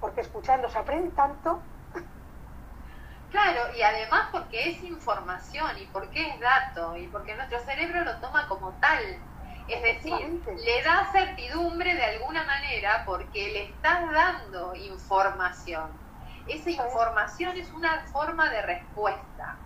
[0.00, 1.62] Porque escuchando se aprende tanto
[3.32, 8.20] Claro, y además porque es información y porque es dato y porque nuestro cerebro lo
[8.20, 9.00] toma como tal.
[9.66, 16.01] Es decir, le da certidumbre de alguna manera porque le estás dando información.
[16.46, 19.56] Esa información es una forma de respuesta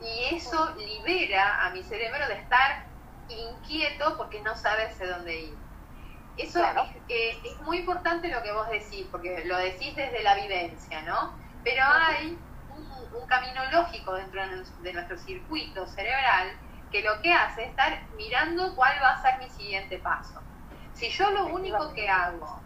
[0.00, 2.86] y eso libera a mi cerebro de estar
[3.28, 5.58] inquieto porque no sabe hacia dónde ir.
[6.36, 6.84] Eso claro.
[6.84, 11.02] es, eh, es muy importante lo que vos decís, porque lo decís desde la vivencia,
[11.02, 11.36] ¿no?
[11.64, 12.38] Pero hay
[13.12, 14.40] un camino lógico dentro
[14.82, 16.48] de nuestro circuito cerebral
[16.90, 20.40] que lo que hace es estar mirando cuál va a ser mi siguiente paso.
[20.94, 22.60] Si yo lo único que hago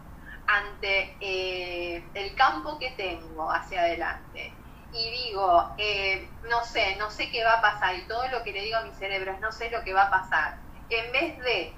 [0.47, 4.53] ante eh, el campo que tengo hacia adelante.
[4.91, 8.51] Y digo, eh, no sé, no sé qué va a pasar y todo lo que
[8.51, 11.39] le digo a mi cerebro es no sé lo que va a pasar, en vez
[11.39, 11.73] de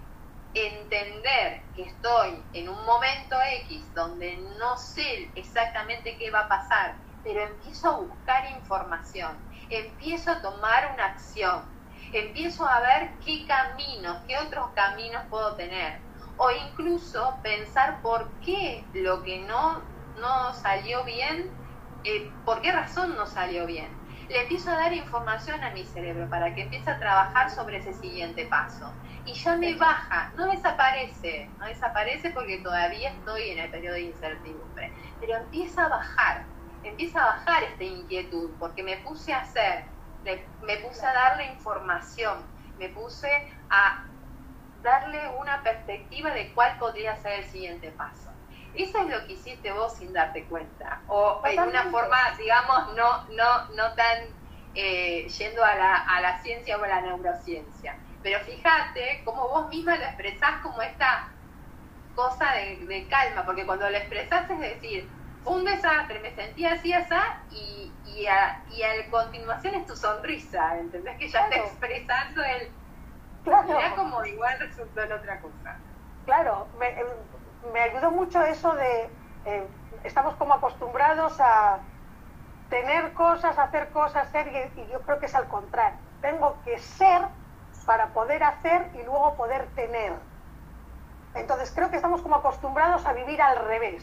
[0.54, 7.06] entender que estoy en un momento X donde no sé exactamente qué va a pasar
[7.25, 9.36] pero empiezo a buscar información,
[9.67, 11.75] empiezo a tomar una acción,
[12.12, 16.05] empiezo a ver qué caminos, qué otros caminos puedo tener,
[16.38, 19.82] o incluso pensar por qué lo que no,
[20.19, 21.50] no salió bien,
[22.04, 23.88] eh, por qué razón no salió bien.
[24.30, 27.93] Le empiezo a dar información a mi cerebro para que empiece a trabajar sobre ese
[27.93, 28.91] siguiente paso.
[29.26, 34.02] Y ya me baja, no desaparece, no desaparece porque todavía estoy en el periodo de
[34.02, 36.56] incertidumbre, pero empieza a bajar
[36.88, 39.86] empieza a bajar esta inquietud, porque me puse a hacer,
[40.62, 42.38] me puse a darle información,
[42.78, 43.30] me puse
[43.69, 44.06] a
[44.82, 48.32] darle una perspectiva de cuál podría ser el siguiente paso.
[48.76, 53.24] Eso es lo que hiciste vos sin darte cuenta, o en una forma, digamos, no,
[53.30, 54.26] no, no tan
[54.74, 57.96] eh, yendo a la, a la ciencia o a la neurociencia.
[58.22, 61.30] Pero fíjate cómo vos misma lo expresás como esta
[62.16, 65.08] cosa de, calma, porque cuando lo expresas es decir,
[65.44, 67.14] fue un desastre, me sentía así, así,
[67.52, 71.18] y, y, a, y a continuación es tu sonrisa, ¿entendés?
[71.18, 72.70] Que ya está expresando el...
[73.46, 73.80] Claro.
[73.80, 75.78] Ya como igual resultó en otra cosa.
[76.26, 77.06] Claro, me, eh,
[77.72, 79.10] me ayudó mucho eso de...
[79.46, 79.68] Eh,
[80.04, 81.80] estamos como acostumbrados a
[82.70, 85.98] tener cosas, hacer cosas, ser, y yo creo que es al contrario.
[86.22, 87.22] Tengo que ser
[87.86, 90.14] para poder hacer y luego poder tener.
[91.36, 94.02] Entonces creo que estamos como acostumbrados a vivir al revés.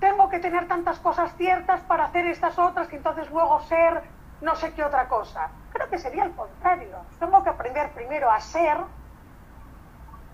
[0.00, 4.02] Tengo que tener tantas cosas ciertas para hacer estas otras y entonces luego ser
[4.40, 5.50] no sé qué otra cosa.
[5.72, 6.98] Creo que sería el contrario.
[7.18, 8.78] Tengo que aprender primero a ser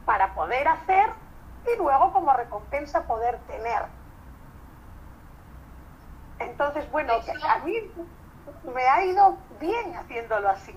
[0.05, 1.11] para poder hacer
[1.73, 3.83] y luego como recompensa poder tener.
[6.39, 7.15] Entonces, bueno,
[7.49, 7.75] a mí
[8.75, 10.75] me ha ido bien haciéndolo así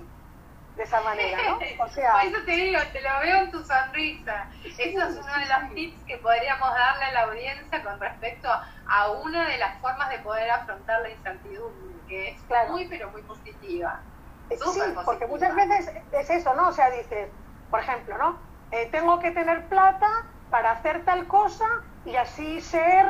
[0.75, 1.59] de esa manera, ¿no?
[1.85, 4.47] O sea, eso te digo, te lo veo en tu sonrisa.
[4.63, 8.49] Eso es uno de los tips que podríamos darle a la audiencia con respecto
[8.87, 13.21] a una de las formas de poder afrontar la incertidumbre, que es muy, pero muy
[13.23, 14.01] positiva.
[14.49, 16.69] Sí, porque muchas veces es eso, ¿no?
[16.69, 17.29] O sea, dices,
[17.69, 18.37] por ejemplo, ¿no?
[18.71, 20.07] Eh, tengo que tener plata
[20.49, 21.65] para hacer tal cosa
[22.05, 23.05] y así ser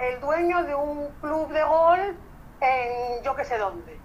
[0.00, 2.16] el dueño de un club de golf
[2.60, 4.00] en yo que sé dónde.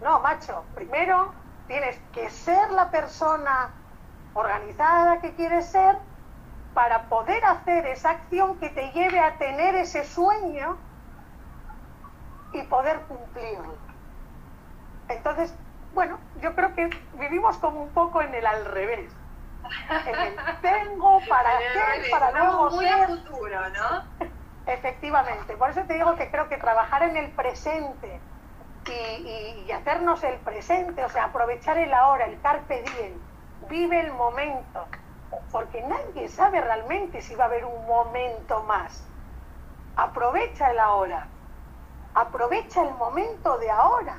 [0.00, 1.32] No, macho, primero
[1.66, 3.70] Tienes que ser la persona
[4.34, 5.96] organizada que quieres ser
[6.74, 10.76] para poder hacer esa acción que te lleve a tener ese sueño
[12.58, 13.76] y poder cumplirlo.
[15.08, 15.54] Entonces,
[15.94, 19.12] bueno, yo creo que vivimos como un poco en el al revés.
[20.06, 23.06] En el tengo para hacer, para luego muy ser.
[23.06, 24.26] futuro, ¿no?
[24.66, 25.56] Efectivamente.
[25.56, 28.20] Por eso te digo que creo que trabajar en el presente,
[28.88, 33.14] y, hacernos el presente, o sea, aprovechar el ahora, el carpe diem,
[33.68, 34.86] vive el momento,
[35.50, 39.04] porque nadie sabe realmente si va a haber un momento más.
[39.96, 41.26] Aprovecha el ahora,
[42.16, 44.16] aprovecha el momento de ahora.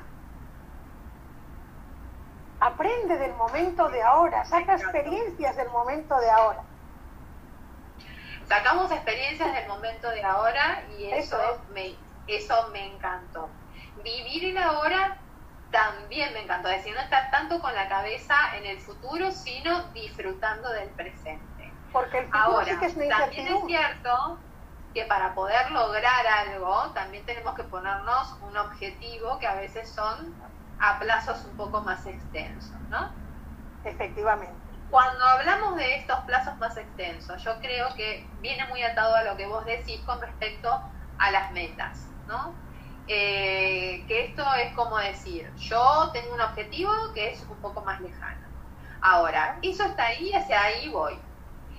[2.60, 6.64] Aprende del momento de ahora, saca experiencias del momento de ahora.
[8.48, 11.38] Sacamos experiencias del momento de ahora y eso,
[11.74, 11.96] me,
[12.28, 13.50] eso me encantó
[14.04, 15.18] vivir el ahora
[15.72, 19.84] también me encantó, es decir, no estar tanto con la cabeza en el futuro, sino
[19.92, 21.72] disfrutando del presente.
[21.92, 22.80] Porque el Ahora, es
[23.10, 24.40] también es cierto
[24.98, 30.34] que para poder lograr algo, también tenemos que ponernos un objetivo que a veces son
[30.80, 33.12] a plazos un poco más extensos, ¿no?
[33.84, 34.56] Efectivamente.
[34.90, 39.38] Cuando hablamos de estos plazos más extensos, yo creo que viene muy atado a lo
[39.38, 40.82] que vos decís con respecto
[41.20, 42.56] a las metas, ¿no?
[43.06, 48.02] Eh, que esto es como decir, yo tengo un objetivo que es un poco más
[48.02, 48.48] lejano.
[49.02, 51.20] Ahora, eso está ahí, hacia ahí voy.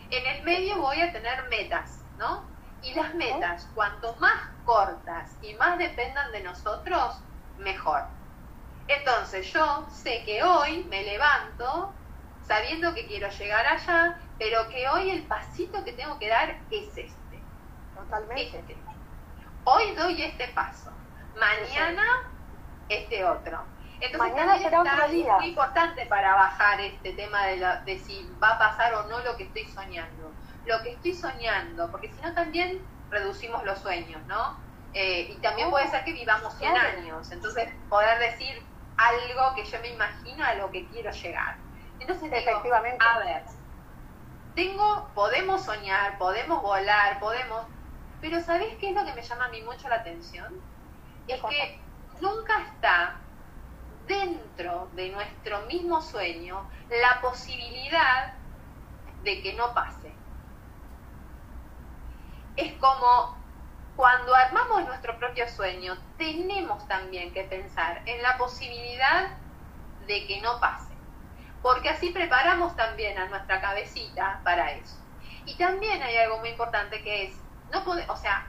[0.09, 2.58] En el medio voy a tener metas, ¿no?
[2.83, 7.21] Y las metas, cuanto más cortas y más dependan de nosotros,
[7.59, 8.05] mejor.
[8.87, 11.93] Entonces yo sé que hoy me levanto
[12.47, 16.89] sabiendo que quiero llegar allá, pero que hoy el pasito que tengo que dar es
[16.97, 17.43] este.
[17.95, 18.59] Totalmente.
[18.59, 18.77] Este.
[19.65, 20.93] Hoy doy este paso
[21.39, 22.05] mañana
[22.89, 23.65] este otro.
[24.01, 25.35] Entonces mañana será otro día.
[25.37, 29.37] Muy importante para bajar este tema de, de si va a pasar o no lo
[29.37, 30.33] que estoy soñando.
[30.69, 34.57] Lo que estoy soñando, porque si no también reducimos los sueños, ¿no?
[34.95, 38.63] Eh, y también puede ser que vivamos 100 años, entonces poder decir
[38.97, 41.57] algo que yo me imagino a lo que quiero llegar.
[41.99, 43.05] Entonces Efectivamente.
[43.05, 43.43] a ver,
[44.55, 47.67] tengo, podemos soñar, podemos volar, podemos,
[48.21, 50.61] pero ¿sabés qué es lo que me llama a mí mucho la atención?
[51.29, 51.79] es que
[52.21, 53.17] nunca está
[54.07, 58.33] dentro de nuestro mismo sueño la posibilidad
[59.23, 60.18] de que no pase.
[62.59, 63.39] Es como
[63.95, 69.29] cuando armamos nuestro propio sueño, tenemos también que pensar en la posibilidad
[70.09, 70.93] de que no pase,
[71.63, 74.97] porque así preparamos también a nuestra cabecita para eso.
[75.47, 77.37] Y también hay algo muy importante que es,
[77.71, 78.49] no puede, o sea,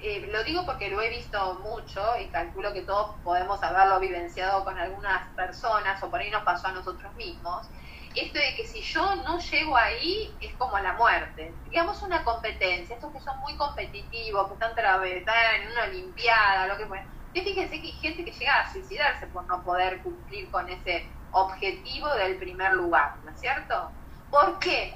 [0.00, 4.64] eh, lo digo porque lo he visto mucho y calculo que todos podemos haberlo vivenciado
[4.64, 7.68] con algunas personas o por ahí nos pasó a nosotros mismos.
[8.14, 11.54] Esto de que si yo no llego ahí es como la muerte.
[11.64, 16.86] Digamos una competencia, estos que son muy competitivos, que están, en una olimpiada, lo que
[16.86, 17.06] fuera.
[17.32, 22.08] Fíjense que hay gente que llega a suicidarse por no poder cumplir con ese objetivo
[22.14, 23.90] del primer lugar, ¿no es cierto?
[24.30, 24.94] ¿Por qué?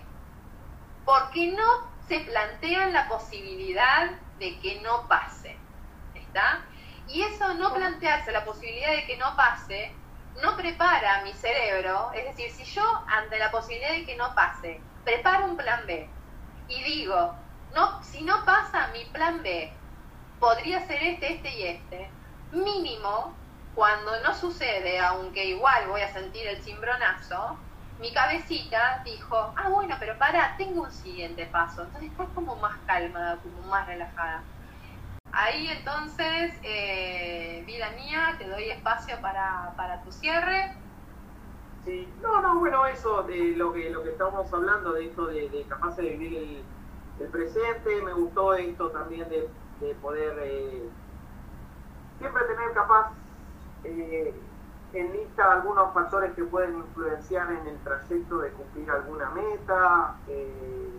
[1.07, 5.57] Porque no se plantean la posibilidad de que no pase.
[6.15, 6.65] ¿Está?
[7.09, 9.95] Y eso no plantearse la posibilidad de que no pase,
[10.43, 14.81] no prepara mi cerebro, es decir, si yo ante la posibilidad de que no pase,
[15.05, 16.09] preparo un plan B
[16.69, 17.35] y digo,
[17.75, 19.73] no, si no pasa, mi plan B
[20.39, 22.11] podría ser este, este y este.
[22.53, 23.35] Mínimo,
[23.75, 27.59] cuando no sucede, aunque igual voy a sentir el cimbronazo,
[27.99, 31.83] mi cabecita dijo, ah, bueno, pero para, tengo un siguiente paso.
[31.83, 34.49] Entonces estás como más calmada, como más relajada.
[35.39, 40.73] Ahí entonces, eh, vida mía, te doy espacio para, para tu cierre.
[41.85, 45.67] Sí, no, no, bueno, eso de lo que lo que estamos hablando, de esto de,
[45.69, 46.65] capaz de vivir
[47.21, 50.89] el, presente, me gustó esto también de, poder eh,
[52.19, 53.13] siempre tener capaz
[53.85, 54.35] eh,
[54.95, 60.17] en lista algunos factores que pueden influenciar en el trayecto de cumplir alguna meta.
[60.29, 60.99] Eh,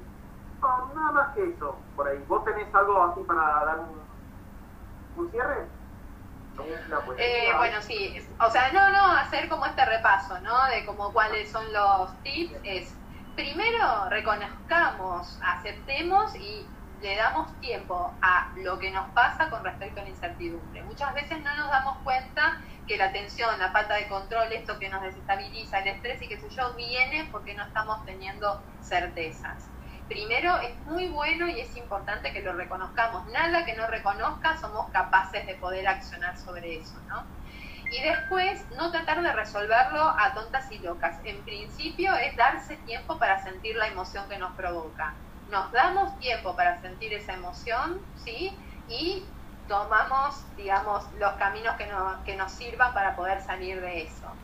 [0.62, 2.23] nada más que eso, por ahí.
[2.28, 4.07] ¿Vos tenés algo así para dar un,
[5.17, 5.67] un cierre?
[7.17, 10.65] Eh, bueno, sí, o sea, no, no, hacer como este repaso, ¿no?
[10.65, 12.95] De como cuáles son los tips, es
[13.36, 16.65] primero reconozcamos, aceptemos y
[17.01, 20.84] le damos tiempo a lo que nos pasa con respecto a la incertidumbre.
[20.84, 24.89] Muchas veces no nos damos cuenta que la tensión, la falta de control, esto que
[24.89, 29.69] nos desestabiliza, el estrés y qué sé yo, viene porque no estamos teniendo certezas.
[30.08, 33.28] Primero, es muy bueno y es importante que lo reconozcamos.
[33.28, 37.26] Nada que no reconozca somos capaces de poder accionar sobre eso, ¿no?
[37.91, 41.20] Y después, no tratar de resolverlo a tontas y locas.
[41.24, 45.22] En principio, es darse tiempo para sentir la emoción que nos provoca.
[45.48, 48.58] Nos damos tiempo para sentir esa emoción, ¿sí?
[48.88, 49.34] Y
[49.67, 51.89] tomamos, digamos, los caminos que,
[52.26, 54.41] que nos sirvan para poder salir de eso.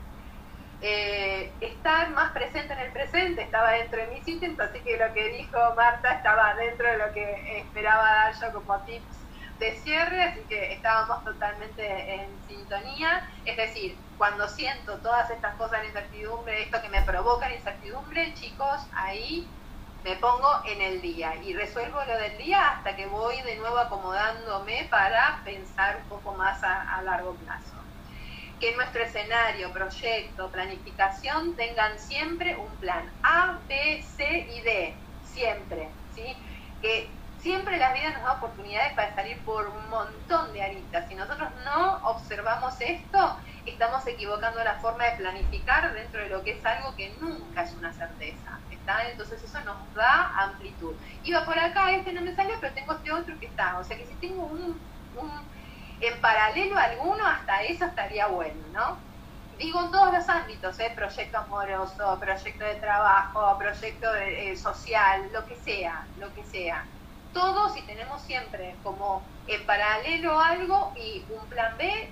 [0.85, 5.13] Eh, estar más presente en el presente estaba dentro de mis ítems, así que lo
[5.13, 9.23] que dijo Marta estaba dentro de lo que esperaba dar yo como tips
[9.59, 13.29] de cierre, así que estábamos totalmente en sintonía.
[13.45, 18.33] Es decir, cuando siento todas estas cosas de incertidumbre, esto que me provoca la incertidumbre,
[18.33, 19.47] chicos, ahí
[20.03, 23.77] me pongo en el día y resuelvo lo del día hasta que voy de nuevo
[23.77, 27.82] acomodándome para pensar un poco más a, largo plazo.
[28.63, 34.95] Que nuestro escenario, proyecto, planificación tengan siempre un plan A, B, C y D,
[35.25, 36.33] siempre, ¿sí?
[36.81, 37.09] Que
[37.41, 41.09] siempre la vida nos da oportunidades para salir por un montón de aristas.
[41.09, 46.51] Si nosotros no observamos esto, estamos equivocando la forma de planificar dentro de lo que
[46.51, 48.59] es algo que nunca es una certeza.
[49.11, 50.93] Entonces eso nos da amplitud.
[51.25, 53.77] Iba por acá, este no me salió, pero tengo este otro que está.
[53.77, 54.79] O sea que si tengo un,
[56.07, 58.97] en paralelo alguno, hasta eso estaría bueno, ¿no?
[59.57, 60.91] Digo en todos los ámbitos, ¿eh?
[60.95, 66.85] proyecto amoroso, proyecto de trabajo, proyecto eh, social, lo que sea, lo que sea.
[67.33, 72.09] Todos, y tenemos siempre como en paralelo algo y un plan B,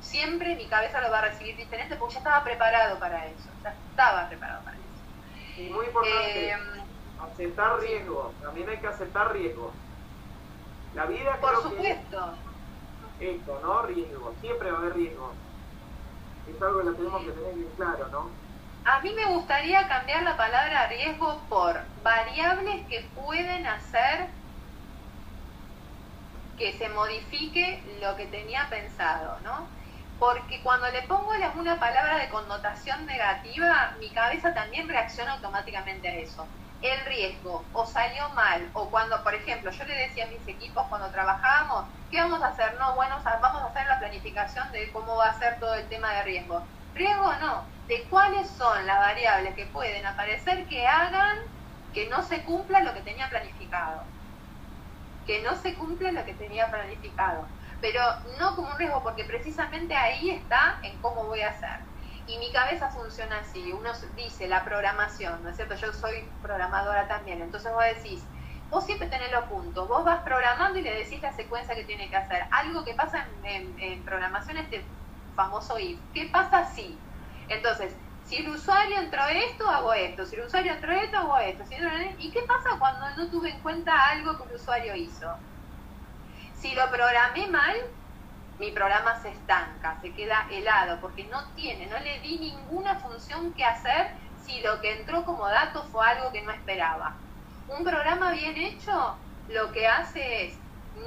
[0.00, 3.74] siempre mi cabeza lo va a recibir diferente porque ya estaba preparado para eso, ya
[3.90, 5.60] estaba preparado para eso.
[5.60, 6.56] Y muy importante, eh,
[7.20, 8.32] aceptar riesgos.
[8.40, 9.72] También hay que aceptar riesgos.
[10.94, 12.34] La vida Por supuesto.
[12.34, 12.43] Que
[13.20, 13.82] esto, ¿no?
[13.82, 14.34] Riesgos.
[14.40, 15.32] Siempre va a haber riesgos.
[16.48, 18.30] Es algo que tenemos que tener bien claro, ¿no?
[18.84, 24.26] A mí me gustaría cambiar la palabra riesgo por variables que pueden hacer
[26.58, 29.66] que se modifique lo que tenía pensado, ¿no?
[30.18, 36.14] porque cuando le pongo una palabra de connotación negativa, mi cabeza también reacciona automáticamente a
[36.14, 36.46] eso.
[36.84, 40.84] El riesgo, o salió mal, o cuando, por ejemplo, yo le decía a mis equipos
[40.88, 42.78] cuando trabajábamos, ¿qué vamos a hacer?
[42.78, 46.12] No, bueno, vamos a hacer la planificación de cómo va a ser todo el tema
[46.12, 46.62] de riesgo.
[46.94, 51.38] Riesgo no, de cuáles son las variables que pueden aparecer que hagan
[51.94, 54.02] que no se cumpla lo que tenía planificado.
[55.26, 57.48] Que no se cumpla lo que tenía planificado
[57.84, 58.00] pero
[58.38, 61.93] no como un riesgo, porque precisamente ahí está en cómo voy a hacer.
[62.26, 65.74] Y mi cabeza funciona así, uno dice la programación, ¿no es cierto?
[65.74, 68.22] Yo soy programadora también, entonces vos decís,
[68.70, 72.08] vos siempre tenés los puntos, vos vas programando y le decís la secuencia que tiene
[72.08, 72.44] que hacer.
[72.50, 74.84] Algo que pasa en, programación es este
[75.36, 75.98] famoso if.
[76.12, 76.98] ¿Qué pasa si?
[77.48, 80.24] Entonces, si el usuario entró esto, hago esto.
[80.24, 81.64] Si el usuario entró esto, hago esto.
[82.18, 85.28] ¿Y qué pasa cuando no tuve en cuenta algo que el usuario hizo?
[86.54, 87.76] Si lo programé mal,
[88.58, 93.52] mi programa se estanca, se queda helado, porque no tiene, no le di ninguna función
[93.54, 94.08] que hacer
[94.44, 97.14] si lo que entró como dato fue algo que no esperaba.
[97.68, 99.16] Un programa bien hecho
[99.48, 100.54] lo que hace es,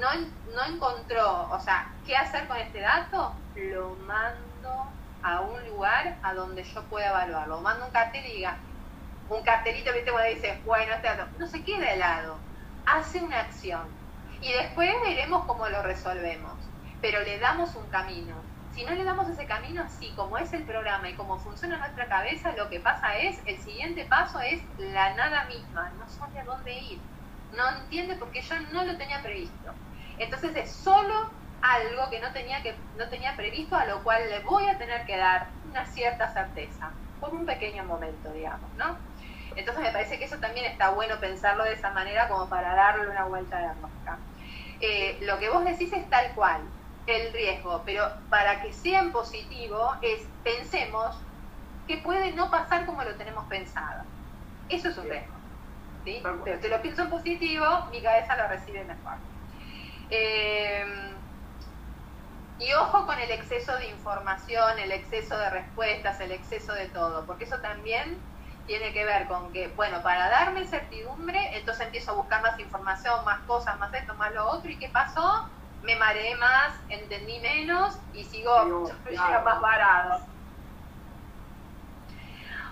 [0.00, 0.08] no,
[0.54, 3.32] no encontró, o sea, ¿qué hacer con este dato?
[3.54, 4.86] Lo mando
[5.22, 7.60] a un lugar a donde yo pueda evaluarlo.
[7.60, 8.56] Mando un cartel y diga,
[9.30, 12.36] un cartelito, viste, cuando dice, bueno, este dato, no se queda helado,
[12.86, 13.86] hace una acción
[14.40, 16.67] y después veremos cómo lo resolvemos.
[17.00, 18.34] Pero le damos un camino.
[18.74, 22.06] Si no le damos ese camino, así como es el programa y como funciona nuestra
[22.06, 26.44] cabeza, lo que pasa es, el siguiente paso es la nada misma, no sabe a
[26.44, 27.00] dónde ir.
[27.56, 29.72] no entiende porque yo no lo tenía previsto.
[30.18, 31.30] Entonces es solo
[31.62, 35.04] algo que no tenía, que, no tenía previsto, a lo cual le voy a tener
[35.06, 36.90] que dar una cierta certeza,
[37.20, 38.96] por un pequeño momento, digamos, ¿no?
[39.56, 43.08] Entonces me parece que eso también está bueno pensarlo de esa manera como para darle
[43.08, 44.18] una vuelta de rosca.
[44.80, 46.62] Eh, lo que vos decís es tal cual,
[47.08, 51.16] el riesgo, pero para que sea en positivo es pensemos
[51.86, 54.02] que puede no pasar como lo tenemos pensado.
[54.68, 55.34] Eso es un riesgo.
[56.04, 56.22] ¿sí?
[56.44, 59.14] Pero si lo pienso en positivo, mi cabeza lo recibe mejor.
[60.10, 61.14] Eh,
[62.58, 67.24] y ojo con el exceso de información, el exceso de respuestas, el exceso de todo,
[67.24, 68.18] porque eso también
[68.66, 73.24] tiene que ver con que, bueno, para darme certidumbre, entonces empiezo a buscar más información,
[73.24, 75.48] más cosas, más esto, más lo otro, ¿y qué pasó?
[75.82, 78.90] Me mareé más, entendí menos y sigo
[79.44, 80.20] más varado.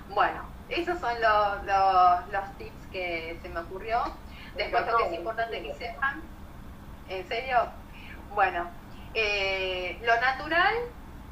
[0.09, 1.65] Bueno, esos son los,
[2.33, 4.03] los, tips que se me ocurrió.
[4.57, 6.23] Después lo que es importante que sepan,
[7.09, 7.69] ¿en serio?
[8.35, 8.71] Bueno,
[9.15, 10.75] eh, lo natural,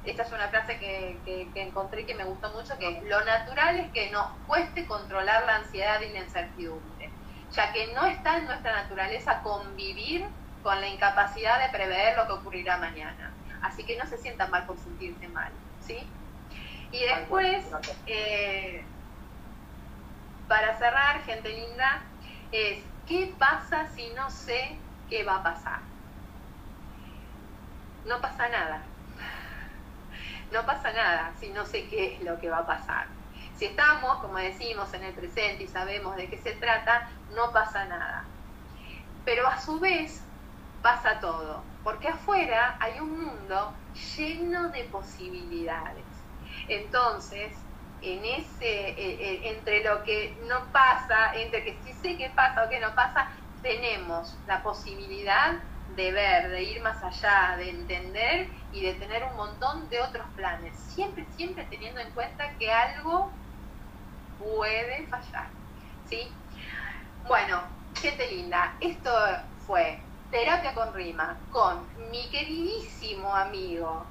[0.05, 3.79] esta es una frase que, que, que encontré que me gustó mucho, que lo natural
[3.79, 7.11] es que nos cueste controlar la ansiedad y la incertidumbre,
[7.53, 10.27] ya que no está en nuestra naturaleza convivir
[10.64, 13.30] con la incapacidad de prever lo que ocurrirá mañana.
[13.62, 15.52] Así que no se sientan mal por sentirse mal,
[15.86, 15.98] ¿sí?
[16.90, 17.64] Y después,
[18.06, 18.82] eh,
[20.48, 22.00] para cerrar, gente linda,
[22.50, 24.76] es ¿qué pasa si no sé
[25.10, 25.80] qué va a pasar?
[28.06, 28.82] No pasa nada.
[30.50, 33.06] No pasa nada si no sé qué es lo que va a pasar.
[33.56, 37.84] Si estamos, como decimos, en el presente y sabemos de qué se trata, no pasa
[37.84, 38.24] nada.
[39.24, 40.24] Pero a su vez
[40.85, 43.74] pasa todo, porque afuera hay un mundo
[44.16, 46.05] lleno de posibilidades
[46.68, 47.53] entonces,
[48.03, 52.64] en ese, eh, eh, entre lo que no pasa, entre que sí sé qué pasa
[52.64, 53.30] o qué no pasa,
[53.62, 55.55] tenemos la posibilidad
[55.97, 60.26] de ver, de ir más allá, de entender y de tener un montón de otros
[60.37, 60.76] planes.
[60.76, 63.30] Siempre, siempre teniendo en cuenta que algo
[64.39, 65.49] puede fallar.
[66.09, 66.30] ¿Sí?
[67.26, 67.62] Bueno,
[67.95, 69.11] gente linda, esto
[69.66, 69.99] fue
[70.35, 74.05] Terapia con Rima con mi queridísimo amigo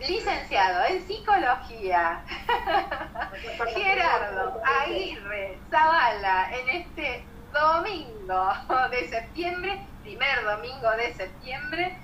[0.00, 2.24] licenciado en psicología,
[3.76, 8.48] Gerardo Aguirre Zavala, en este domingo
[8.90, 11.96] de septiembre, primer domingo de septiembre,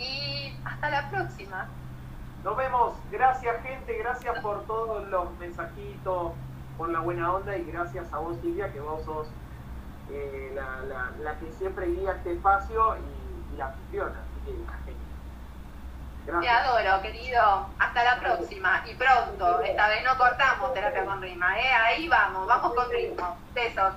[0.00, 1.68] y hasta la próxima.
[2.42, 6.32] Nos vemos, gracias gente, gracias por todos los mensajitos,
[6.76, 9.28] por la buena onda y gracias a vos Silvia, que vos sos
[10.10, 14.20] eh, la, que siempre guía este espacio y, la funciona.
[16.40, 17.66] Te adoro, querido.
[17.78, 18.82] Hasta la próxima.
[18.86, 19.60] Y pronto.
[19.62, 21.72] Esta vez no cortamos terapia con rima, ¿eh?
[21.72, 23.36] Ahí vamos, vamos con ritmo.
[23.54, 23.94] Besos.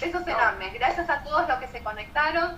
[0.00, 0.74] Besos enormes.
[0.74, 2.56] Gracias a todos los que se conectaron.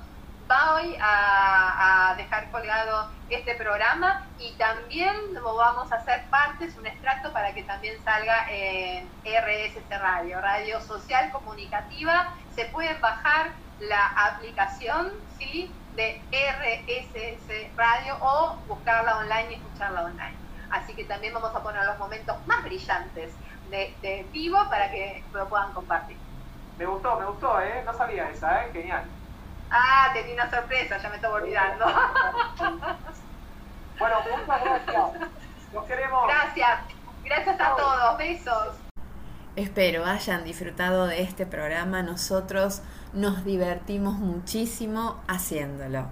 [0.48, 6.76] Voy a, a dejar colgado este programa y también lo vamos a hacer parte, es
[6.76, 12.34] un extracto para que también salga en RSC Radio, Radio Social Comunicativa.
[12.60, 15.72] Se pueden bajar la aplicación, ¿sí?
[15.96, 20.36] de RSS Radio o buscarla online y escucharla online.
[20.70, 23.32] Así que también vamos a poner los momentos más brillantes
[23.70, 26.18] de, vivo para que lo puedan compartir.
[26.76, 27.82] Me gustó, me gustó, ¿eh?
[27.86, 28.70] No sabía esa, ¿eh?
[28.74, 29.04] Genial.
[29.70, 31.86] Ah, tenía una sorpresa, ya me estaba olvidando.
[33.98, 35.30] bueno, muchas gracias.
[35.72, 36.28] Nos queremos.
[36.28, 36.80] Gracias.
[37.24, 38.18] Gracias a todos.
[38.18, 38.89] Besos.
[39.60, 42.02] Espero hayan disfrutado de este programa.
[42.02, 42.80] Nosotros
[43.12, 46.06] nos divertimos muchísimo haciéndolo.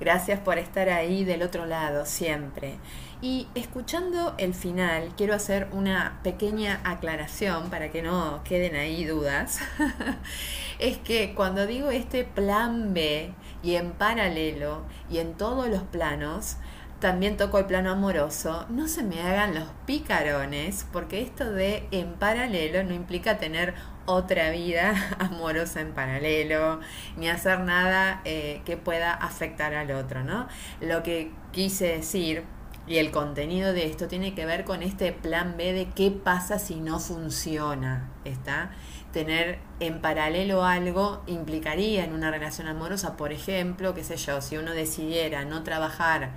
[0.00, 2.78] Gracias por estar ahí del otro lado siempre.
[3.20, 9.60] Y escuchando el final, quiero hacer una pequeña aclaración para que no queden ahí dudas.
[10.80, 16.56] es que cuando digo este plan B y en paralelo y en todos los planos,
[17.02, 22.12] también toco el plano amoroso, no se me hagan los picarones, porque esto de en
[22.12, 23.74] paralelo no implica tener
[24.06, 26.78] otra vida amorosa en paralelo,
[27.16, 30.46] ni hacer nada eh, que pueda afectar al otro, ¿no?
[30.80, 32.44] Lo que quise decir
[32.86, 36.60] y el contenido de esto tiene que ver con este plan B de qué pasa
[36.60, 38.70] si no funciona, ¿está?
[39.12, 44.56] Tener en paralelo algo implicaría en una relación amorosa, por ejemplo, qué sé yo, si
[44.56, 46.30] uno decidiera no trabajar,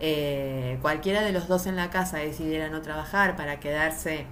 [0.00, 4.26] eh, cualquiera de los dos en la casa decidiera no trabajar para quedarse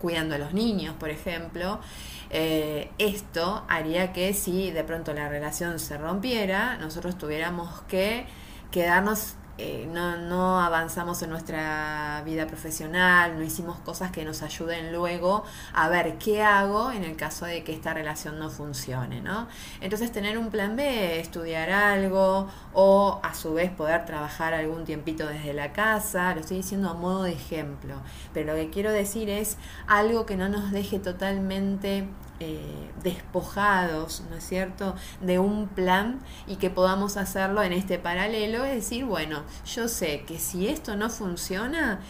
[0.00, 1.80] cuidando a los niños, por ejemplo,
[2.28, 8.26] eh, esto haría que si de pronto la relación se rompiera, nosotros tuviéramos que
[8.70, 14.92] quedarnos eh, no, no, avanzamos en nuestra vida profesional, no hicimos cosas que nos ayuden
[14.92, 19.46] luego a ver qué hago en el caso de que esta relación no funcione, ¿no?
[19.80, 25.26] Entonces tener un plan B, estudiar algo o a su vez poder trabajar algún tiempito
[25.28, 27.94] desde la casa, lo estoy diciendo a modo de ejemplo,
[28.32, 32.08] pero lo que quiero decir es algo que no nos deje totalmente
[32.44, 38.64] eh, despojados, ¿no es cierto?, de un plan y que podamos hacerlo en este paralelo,
[38.64, 42.00] es decir, bueno, yo sé que si esto no funciona,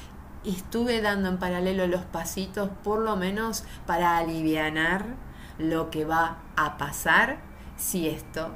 [0.45, 5.17] estuve dando en paralelo los pasitos por lo menos para aliviar
[5.59, 7.39] lo que va a pasar
[7.77, 8.51] si esto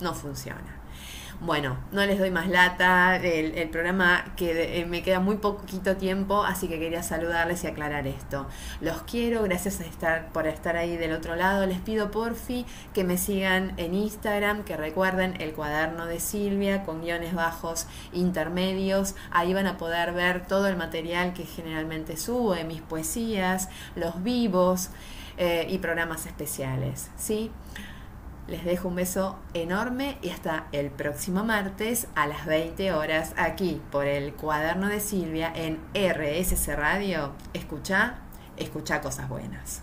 [0.00, 0.77] no funciona.
[1.40, 6.42] Bueno, no les doy más lata, el, programa que eh, me queda muy poquito tiempo,
[6.42, 8.48] así que quería saludarles y aclarar esto.
[8.80, 11.64] Los quiero, gracias a estar, por estar ahí del otro lado.
[11.64, 17.02] Les pido porfi que me sigan en Instagram, que recuerden el cuaderno de Silvia con
[17.02, 19.14] guiones bajos intermedios.
[19.30, 24.90] Ahí van a poder ver todo el material que generalmente subo, mis poesías, los vivos
[25.36, 27.10] eh, y programas especiales.
[27.16, 27.52] ¿sí?
[28.48, 33.82] Les dejo un beso enorme y hasta el próximo martes a las 20 horas aquí
[33.92, 37.34] por el cuaderno de Silvia en RSC Radio.
[37.52, 38.20] Escucha,
[38.56, 39.82] escucha cosas buenas.